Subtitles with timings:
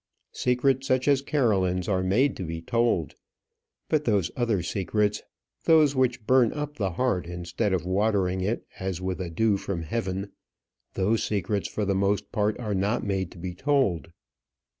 [0.33, 3.13] Secrets such as Caroline's are made to be told;
[3.87, 5.21] but those other secrets,
[5.65, 9.83] those which burn up the heart instead of watering it as with a dew from
[9.83, 10.31] heaven,
[10.95, 14.07] those secrets for the most part are not made to be told.